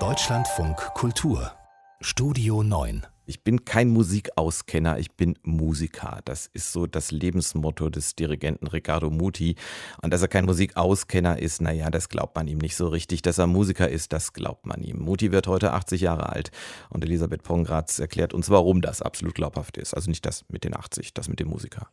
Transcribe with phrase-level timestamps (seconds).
[0.00, 1.52] Deutschlandfunk Kultur
[2.00, 6.20] Studio 9 ich bin kein Musikauskenner, ich bin Musiker.
[6.26, 9.54] Das ist so das Lebensmotto des Dirigenten Riccardo Muti.
[10.02, 13.22] Und dass er kein Musikauskenner ist, naja, das glaubt man ihm nicht so richtig.
[13.22, 14.98] Dass er Musiker ist, das glaubt man ihm.
[14.98, 16.50] Muti wird heute 80 Jahre alt.
[16.90, 19.94] Und Elisabeth Pongratz erklärt uns, warum das absolut glaubhaft ist.
[19.94, 21.88] Also nicht das mit den 80, das mit dem Musiker.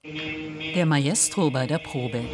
[0.75, 2.25] Der Maestro bei der Probe.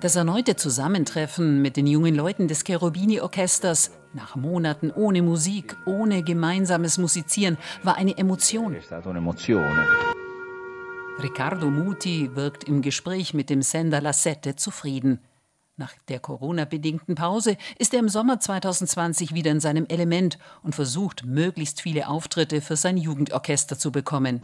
[0.00, 6.98] Das erneute Zusammentreffen mit den jungen Leuten des Cherubini-Orchesters nach Monaten ohne Musik, ohne gemeinsames
[6.98, 8.76] Musizieren war eine Emotion.
[11.22, 15.20] Riccardo Muti wirkt im Gespräch mit dem Sender La Sette zufrieden.
[15.76, 21.26] Nach der Corona-bedingten Pause ist er im Sommer 2020 wieder in seinem Element und versucht,
[21.26, 24.40] möglichst viele Auftritte für sein Jugendorchester zu bekommen.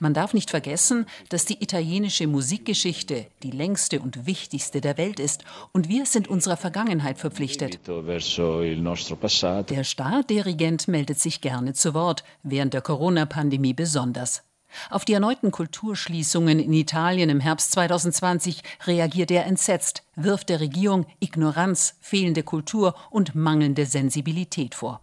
[0.00, 5.44] Man darf nicht vergessen, dass die italienische Musikgeschichte die längste und wichtigste der Welt ist
[5.70, 7.78] und wir sind unserer Vergangenheit verpflichtet.
[7.86, 14.42] Der Stardirigent meldet sich gerne zu Wort, während der Corona-Pandemie besonders.
[14.90, 21.06] Auf die erneuten Kulturschließungen in Italien im Herbst 2020 reagiert er entsetzt, wirft der Regierung
[21.20, 25.00] Ignoranz, fehlende Kultur und mangelnde Sensibilität vor.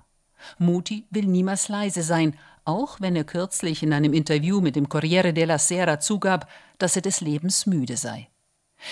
[0.57, 5.33] Muti will niemals leise sein, auch wenn er kürzlich in einem Interview mit dem Corriere
[5.33, 8.27] della Sera zugab, dass er des Lebens müde sei.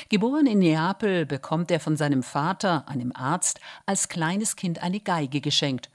[0.09, 5.41] Geboren in Neapel bekommt er von seinem Vater, einem Arzt, als kleines Kind eine Geige
[5.41, 5.89] geschenkt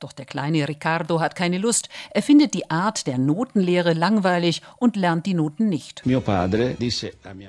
[0.00, 1.88] doch der kleine Riccardo hat keine Lust.
[2.10, 6.02] Er findet die Art der Notenlehre langweilig und lernt die Noten nicht.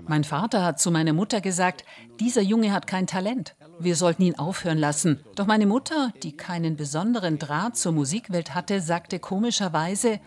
[0.08, 1.86] Mein Vater hat zu meiner Mutter gesagt,
[2.20, 3.56] dieser Junge hat kein Talent.
[3.80, 5.20] Wir sollten ihn aufhören lassen.
[5.36, 10.20] Doch meine Mutter, die keinen besonderen Draht zur Musikwelt hatte, sagte komischerweise,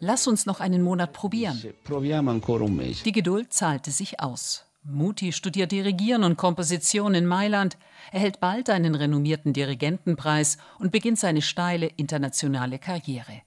[0.00, 1.62] lass uns noch einen Monat probieren.
[3.04, 4.65] Die Geduld zahlte sich aus.
[4.88, 7.76] Muti studiert Dirigieren und Komposition in Mailand,
[8.12, 13.42] erhält bald einen renommierten Dirigentenpreis und beginnt seine steile internationale Karriere.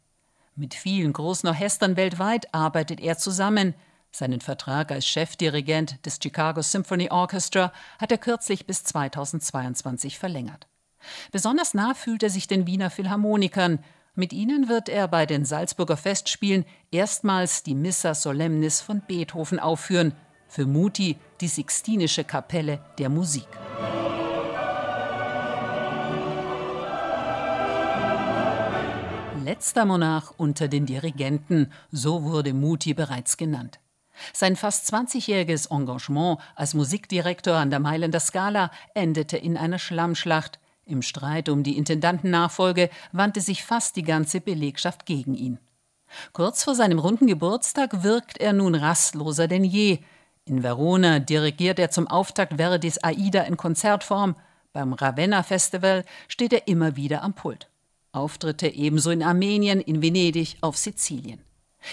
[0.56, 3.74] Mit vielen großen Orchestern weltweit arbeitet er zusammen.
[4.12, 10.68] Seinen Vertrag als Chefdirigent des Chicago Symphony Orchestra hat er kürzlich bis 2022 verlängert.
[11.32, 13.80] Besonders nah fühlt er sich den Wiener Philharmonikern.
[14.14, 20.14] Mit ihnen wird er bei den Salzburger Festspielen erstmals die Missa Solemnis von Beethoven aufführen,
[20.50, 23.48] für Muti die Sixtinische Kapelle der Musik.
[29.46, 33.80] Letzter Monarch unter den Dirigenten, so wurde Muti bereits genannt.
[34.34, 40.60] Sein fast 20-jähriges Engagement als Musikdirektor an der Mailänder Scala endete in einer Schlammschlacht.
[40.86, 45.60] Im Streit um die Intendantennachfolge wandte sich fast die ganze Belegschaft gegen ihn.
[46.34, 50.00] Kurz vor seinem runden Geburtstag wirkt er nun rastloser denn je.
[50.50, 54.36] In Verona dirigiert er zum Auftakt Verdis Aida in Konzertform.
[54.74, 57.70] Beim Ravenna Festival steht er immer wieder am Pult.
[58.14, 61.40] Auftritte ebenso in Armenien, in Venedig, auf Sizilien.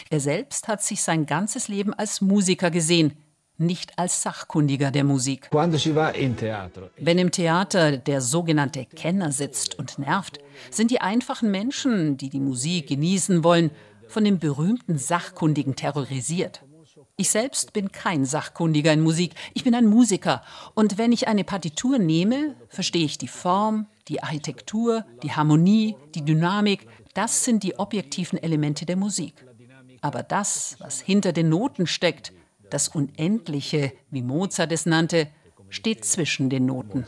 [0.08, 3.12] Er selbst hat sich sein ganzes Leben als Musiker gesehen,
[3.58, 5.50] nicht als Sachkundiger der Musik.
[5.52, 10.38] Wenn im Theater der sogenannte Kenner sitzt und nervt,
[10.70, 13.70] sind die einfachen Menschen, die die Musik genießen wollen,
[14.08, 16.62] von dem berühmten Sachkundigen terrorisiert.
[17.16, 20.42] Ich selbst bin kein Sachkundiger in Musik, ich bin ein Musiker.
[20.74, 26.24] Und wenn ich eine Partitur nehme, verstehe ich die Form, die Architektur, die Harmonie, die
[26.24, 26.86] Dynamik.
[27.14, 29.44] Das sind die objektiven Elemente der Musik.
[30.00, 32.32] Aber das, was hinter den Noten steckt,
[32.70, 35.28] das Unendliche, wie Mozart es nannte,
[35.68, 37.04] steht zwischen den Noten.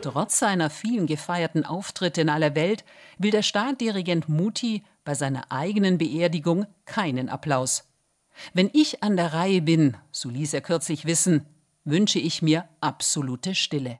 [0.00, 2.84] Trotz seiner vielen gefeierten Auftritte in aller Welt
[3.18, 7.84] will der Startdirigent Muti bei seiner eigenen Beerdigung keinen Applaus.
[8.54, 11.46] Wenn ich an der Reihe bin, so ließ er kürzlich wissen,
[11.84, 13.98] wünsche ich mir absolute Stille.